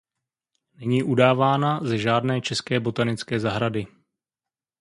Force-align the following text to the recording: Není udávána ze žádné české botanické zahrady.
Není 0.73 1.03
udávána 1.03 1.79
ze 1.83 1.97
žádné 1.97 2.41
české 2.41 2.79
botanické 2.79 3.39
zahrady. 3.39 3.87